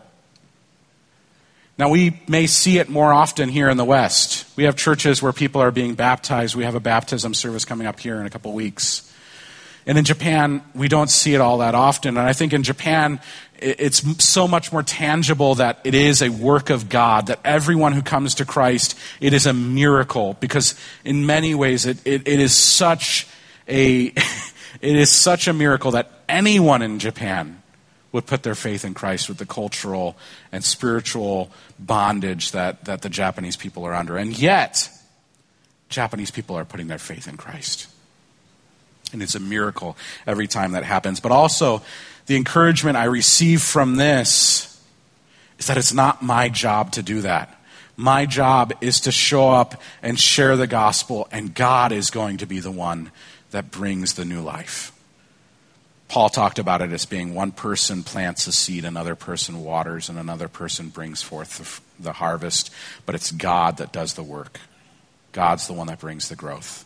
[1.79, 4.47] Now, we may see it more often here in the West.
[4.57, 6.55] We have churches where people are being baptized.
[6.55, 9.13] We have a baptism service coming up here in a couple weeks.
[9.87, 12.17] And in Japan, we don't see it all that often.
[12.17, 13.21] And I think in Japan,
[13.61, 18.03] it's so much more tangible that it is a work of God, that everyone who
[18.03, 22.55] comes to Christ, it is a miracle because in many ways it, it, it is
[22.55, 23.27] such
[23.69, 24.15] a, it
[24.81, 27.63] is such a miracle that anyone in Japan
[28.13, 30.17] would put their faith in Christ with the cultural
[30.51, 34.17] and spiritual bondage that, that the Japanese people are under.
[34.17, 34.89] And yet,
[35.89, 37.89] Japanese people are putting their faith in Christ.
[39.13, 41.21] And it's a miracle every time that happens.
[41.21, 41.83] But also,
[42.27, 44.81] the encouragement I receive from this
[45.59, 47.53] is that it's not my job to do that.
[47.97, 52.47] My job is to show up and share the gospel, and God is going to
[52.47, 53.11] be the one
[53.53, 54.93] that brings the new life.
[56.09, 60.19] Paul talked about it as being one person plants a seed, another person waters, and
[60.19, 62.71] another person brings forth the, harvest.
[63.07, 64.61] But it's God that does the work.
[65.33, 66.85] God's the one that brings the growth.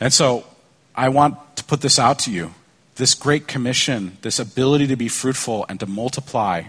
[0.00, 0.46] And so
[0.94, 2.54] I want to put this out to you.
[2.98, 6.64] This great commission, this ability to be fruitful and to multiply,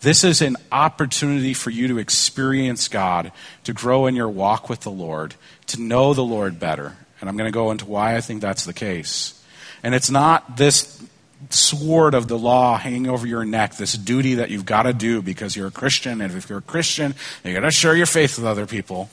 [0.00, 3.32] this is an opportunity for you to experience God,
[3.64, 5.34] to grow in your walk with the Lord,
[5.68, 6.96] to know the Lord better.
[7.20, 9.42] And I'm going to go into why I think that's the case.
[9.82, 11.02] And it's not this
[11.48, 15.22] sword of the law hanging over your neck, this duty that you've got to do
[15.22, 16.20] because you're a Christian.
[16.20, 19.08] And if you're a Christian, you've got to share your faith with other people.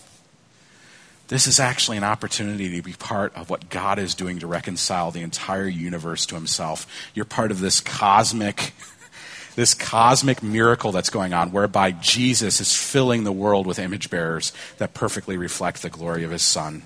[1.29, 5.11] This is actually an opportunity to be part of what God is doing to reconcile
[5.11, 6.85] the entire universe to himself.
[7.13, 8.73] You're part of this cosmic
[9.55, 14.51] this cosmic miracle that's going on whereby Jesus is filling the world with image bearers
[14.79, 16.83] that perfectly reflect the glory of his son.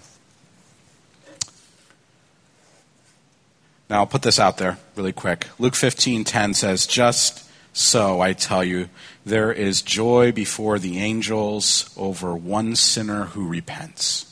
[3.89, 5.47] Now I'll put this out there really quick.
[5.59, 8.89] Luke 15:10 says, "Just so I tell you,
[9.27, 14.25] there is joy before the angels over one sinner who repents."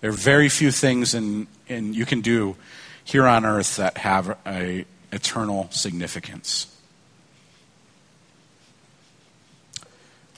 [0.00, 2.56] There are very few things in, in you can do
[3.02, 6.66] here on earth that have a eternal significance.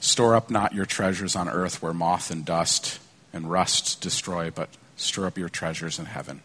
[0.00, 3.00] Store up not your treasures on earth where moth and dust
[3.32, 6.42] and rust destroy, but store up your treasures in heaven.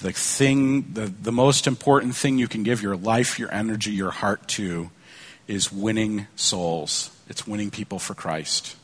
[0.00, 4.10] The thing, the, the most important thing you can give your life, your energy, your
[4.10, 4.90] heart to
[5.48, 7.10] is winning souls.
[7.28, 8.76] It's winning people for Christ.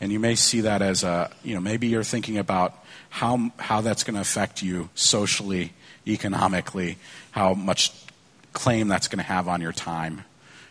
[0.00, 2.74] And you may see that as a, you know, maybe you're thinking about
[3.10, 5.72] how, how that's going to affect you socially,
[6.06, 6.98] economically,
[7.32, 7.92] how much
[8.52, 10.24] claim that's going to have on your time,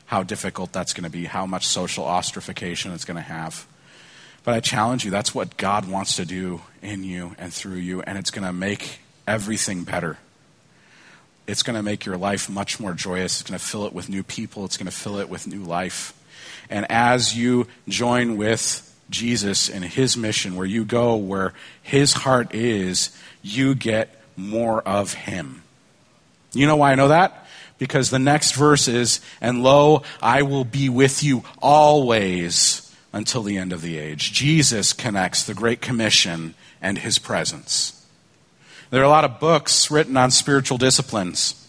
[0.05, 3.67] how difficult that's going to be, how much social ostracification it's going to have.
[4.43, 8.01] But I challenge you, that's what God wants to do in you and through you,
[8.01, 10.17] and it's going to make everything better.
[11.47, 13.39] It's going to make your life much more joyous.
[13.39, 14.65] It's going to fill it with new people.
[14.65, 16.13] It's going to fill it with new life.
[16.69, 22.53] And as you join with Jesus and his mission, where you go where his heart
[22.53, 25.63] is, you get more of him.
[26.51, 27.45] You know why I know that?
[27.77, 33.57] Because the next verse is, And lo, I will be with you always until the
[33.57, 34.33] end of the age.
[34.33, 37.96] Jesus connects the Great Commission and his presence.
[38.89, 41.63] There are a lot of books written on spiritual disciplines.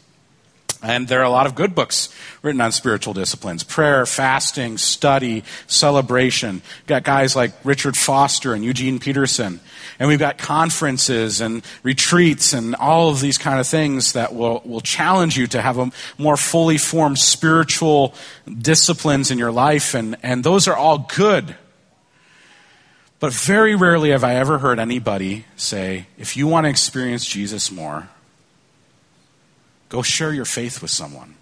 [0.81, 2.09] And there are a lot of good books
[2.41, 6.63] written on spiritual disciplines prayer, fasting, study, celebration.
[6.81, 9.59] We've got guys like Richard Foster and Eugene Peterson.
[9.99, 14.63] And we've got conferences and retreats and all of these kind of things that will,
[14.65, 18.15] will challenge you to have a more fully formed spiritual
[18.47, 19.95] disciplines in your life.
[19.95, 21.57] And, and those are all good.
[23.21, 27.71] But very rarely have I ever heard anybody say, if you want to experience Jesus
[27.71, 28.09] more,
[29.89, 31.35] Go share your faith with someone.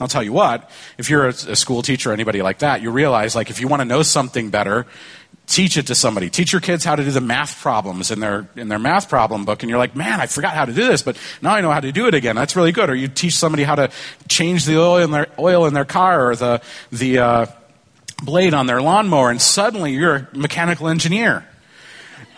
[0.00, 3.34] I'll tell you what, if you're a, school teacher or anybody like that, you realize
[3.34, 4.86] like if you want to know something better,
[5.46, 6.30] teach it to somebody.
[6.30, 9.44] Teach your kids how to do the math problems in their in their math problem
[9.44, 11.70] book, and you're like, man, I forgot how to do this, but now I know
[11.70, 12.34] how to do it again.
[12.34, 12.88] That's really good.
[12.88, 13.90] Or you teach somebody how to
[14.28, 17.46] change the oil in their oil in their car or the the uh,
[18.22, 21.46] blade on their lawnmower, and suddenly you're a mechanical engineer.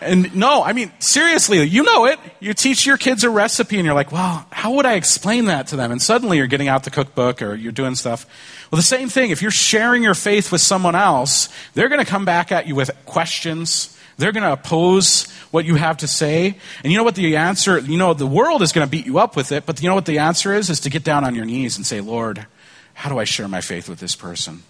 [0.01, 2.19] And no, I mean, seriously, you know it.
[2.39, 5.67] You teach your kids a recipe and you're like, well, how would I explain that
[5.67, 5.91] to them?
[5.91, 8.25] And suddenly you're getting out the cookbook or you're doing stuff.
[8.69, 9.31] Well, the same thing.
[9.31, 12.75] If you're sharing your faith with someone else, they're going to come back at you
[12.75, 13.97] with questions.
[14.17, 16.57] They're going to oppose what you have to say.
[16.83, 19.19] And you know what the answer, you know, the world is going to beat you
[19.19, 20.69] up with it, but you know what the answer is?
[20.69, 22.45] Is to get down on your knees and say, Lord,
[22.93, 24.63] how do I share my faith with this person?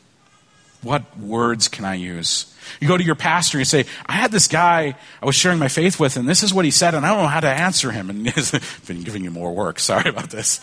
[0.84, 2.54] What words can I use?
[2.80, 5.60] You go to your pastor and you say, I had this guy I was sharing
[5.60, 7.50] my faith with, and this is what he said, and I don't know how to
[7.50, 8.10] answer him.
[8.10, 8.52] And he's
[8.86, 9.80] been giving you more work.
[9.80, 10.60] Sorry about this.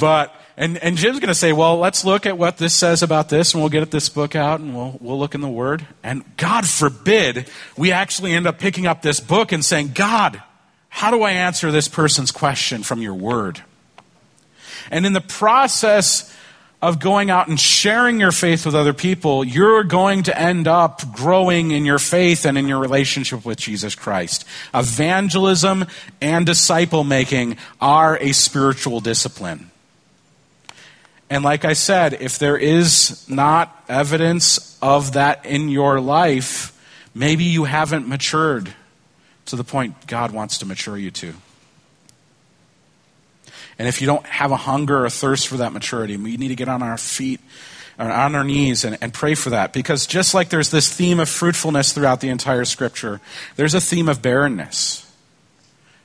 [0.00, 3.28] But, and, and Jim's going to say, well, let's look at what this says about
[3.28, 5.86] this, and we'll get this book out, and we'll, we'll look in the Word.
[6.02, 10.42] And God forbid we actually end up picking up this book and saying, God,
[10.88, 13.62] how do I answer this person's question from your Word?
[14.90, 16.34] And in the process
[16.80, 21.12] of going out and sharing your faith with other people, you're going to end up
[21.12, 24.44] growing in your faith and in your relationship with Jesus Christ.
[24.72, 25.86] Evangelism
[26.20, 29.70] and disciple making are a spiritual discipline.
[31.30, 36.72] And like I said, if there is not evidence of that in your life,
[37.12, 38.72] maybe you haven't matured
[39.46, 41.34] to the point God wants to mature you to.
[43.78, 46.56] And if you don't have a hunger or thirst for that maturity, we need to
[46.56, 47.40] get on our feet
[47.98, 49.72] on our knees and, and pray for that.
[49.72, 53.20] Because just like there's this theme of fruitfulness throughout the entire scripture,
[53.56, 55.04] there's a theme of barrenness.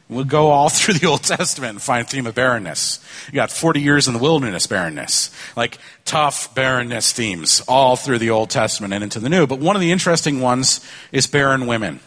[0.09, 3.03] We'll go all through the Old Testament and find theme of barrenness.
[3.27, 8.31] You got 40 years in the wilderness barrenness, like tough barrenness themes all through the
[8.31, 9.45] Old Testament and into the New.
[9.47, 11.99] But one of the interesting ones is barren women.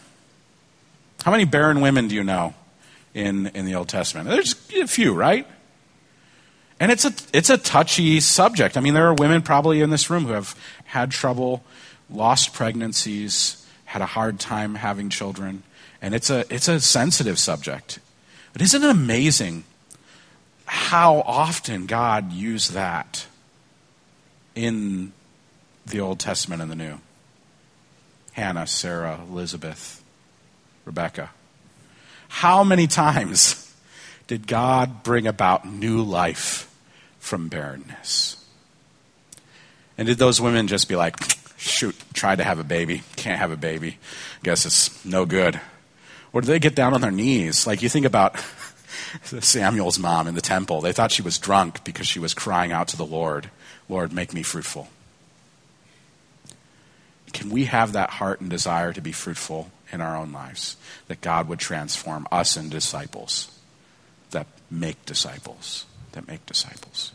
[1.23, 2.53] How many barren women do you know
[3.13, 4.29] in, in the Old Testament?
[4.29, 5.47] There's a few, right?
[6.79, 8.77] And it's a, it's a touchy subject.
[8.77, 10.55] I mean, there are women probably in this room who have
[10.85, 11.63] had trouble,
[12.09, 15.63] lost pregnancies, had a hard time having children.
[16.01, 17.99] And it's a, it's a sensitive subject.
[18.53, 19.63] But isn't it amazing
[20.65, 23.25] how often God used that
[24.53, 25.13] in
[25.85, 26.99] the Old Testament and the New?
[28.33, 30.03] Hannah, Sarah, Elizabeth,
[30.85, 31.31] Rebecca.
[32.27, 33.73] How many times
[34.27, 36.66] did God bring about new life
[37.27, 38.43] from barrenness?
[39.97, 41.15] And did those women just be like,
[41.57, 43.97] shoot, tried to have a baby, can't have a baby,
[44.43, 45.59] guess it's no good?
[46.33, 47.67] Or did they get down on their knees?
[47.67, 48.35] Like you think about
[49.23, 50.81] Samuel's mom in the temple.
[50.81, 53.49] They thought she was drunk because she was crying out to the Lord,
[53.89, 54.87] Lord, make me fruitful.
[57.33, 60.77] Can we have that heart and desire to be fruitful in our own lives?
[61.07, 63.51] That God would transform us into disciples
[64.31, 67.11] that make disciples, that make disciples.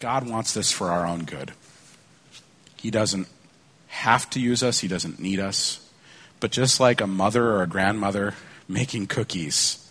[0.00, 1.52] God wants this for our own good.
[2.76, 3.28] He doesn't
[3.88, 5.86] have to use us, He doesn't need us.
[6.40, 8.34] But just like a mother or a grandmother
[8.66, 9.90] making cookies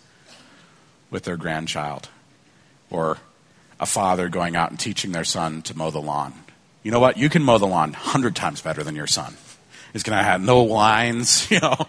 [1.10, 2.08] with their grandchild,
[2.90, 3.18] or
[3.78, 6.32] a father going out and teaching their son to mow the lawn.
[6.82, 7.16] You know what?
[7.16, 9.36] You can mow the lawn 100 times better than your son.
[9.92, 11.86] He's going to have no lines, you know.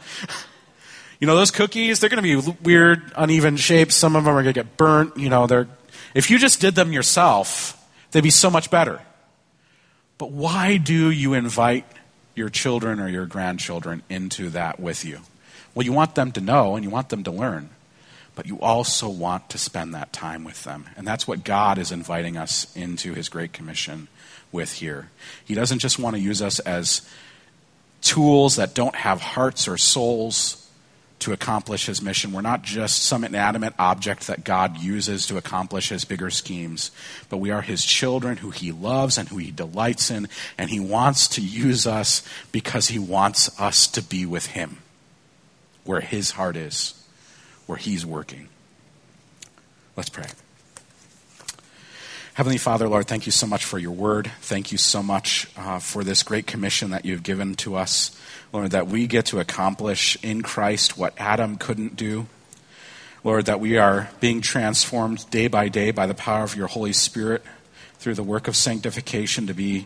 [1.22, 3.94] You know, those cookies, they're going to be weird, uneven shapes.
[3.94, 5.18] Some of them are going to get burnt.
[5.18, 5.68] You know, they're,
[6.16, 9.00] if you just did them yourself, they'd be so much better.
[10.18, 11.86] But why do you invite
[12.34, 15.20] your children or your grandchildren into that with you?
[15.76, 17.70] Well, you want them to know and you want them to learn,
[18.34, 20.90] but you also want to spend that time with them.
[20.98, 24.08] And that's what God is inviting us into His Great Commission
[24.52, 25.12] with here.
[25.46, 27.08] He doesn't just want to use us as
[28.02, 30.61] tools that don't have hearts or souls
[31.22, 32.32] to accomplish his mission.
[32.32, 36.92] We're not just some inanimate object that God uses to accomplish his bigger schemes,
[37.30, 40.80] but we are his children who he loves and who he delights in, and he
[40.80, 44.80] wants to use us because he wants us to be with him,
[45.84, 46.94] where his heart is,
[47.66, 48.50] where he's working.
[49.96, 50.28] Let's pray.
[52.34, 54.32] Heavenly Father, Lord, thank you so much for your word.
[54.40, 58.18] Thank you so much uh, for this great commission that you've given to us.
[58.54, 62.28] Lord, that we get to accomplish in Christ what Adam couldn't do.
[63.26, 66.94] Lord, that we are being transformed day by day by the power of your Holy
[66.94, 67.44] Spirit
[68.00, 69.86] through the work of sanctification to be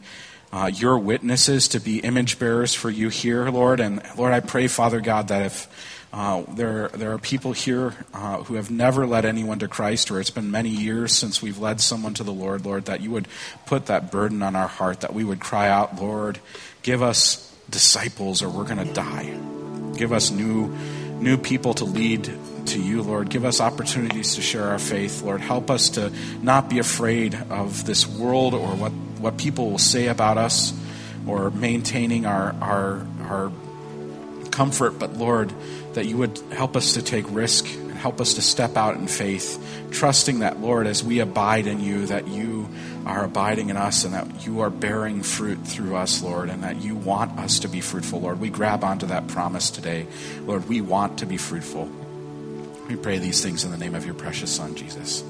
[0.53, 3.79] uh, your witnesses, to be image bearers for you here, Lord.
[3.79, 8.41] And Lord, I pray, Father God, that if uh, there, there are people here uh,
[8.43, 11.81] who have never led anyone to Christ, or it's been many years since we've led
[11.81, 13.27] someone to the Lord, Lord, that you would
[13.65, 16.39] put that burden on our heart, that we would cry out, Lord,
[16.83, 19.37] give us disciples or we're going to die.
[19.97, 20.69] Give us new,
[21.19, 22.31] new people to lead
[22.67, 23.29] to you, Lord.
[23.29, 25.41] Give us opportunities to share our faith, Lord.
[25.41, 30.07] Help us to not be afraid of this world or what, what people will say
[30.07, 30.73] about us
[31.27, 33.51] or maintaining our, our, our
[34.55, 35.53] comfort, but Lord,
[35.95, 39.07] that you would help us to take risk and help us to step out in
[39.07, 42.69] faith, trusting that, Lord, as we abide in you, that you
[43.05, 46.81] are abiding in us and that you are bearing fruit through us, Lord, and that
[46.81, 48.39] you want us to be fruitful, Lord.
[48.41, 50.05] We grab onto that promise today.
[50.41, 51.89] Lord, we want to be fruitful.
[52.89, 55.23] We pray these things in the name of your precious Son, Jesus.